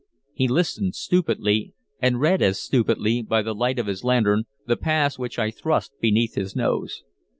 He 0.33 0.47
listened 0.47 0.95
stupidly, 0.95 1.75
and 2.01 2.19
read 2.19 2.41
as 2.41 2.59
stupidly, 2.59 3.21
by 3.21 3.43
the 3.43 3.53
light 3.53 3.77
of 3.77 3.85
his 3.85 4.03
lantern, 4.03 4.45
the 4.65 4.75
pass 4.75 5.19
which 5.19 5.37
I 5.37 5.51
thrust 5.51 5.91
beneath 6.01 6.33
his 6.33 6.55
nose. 6.55 7.03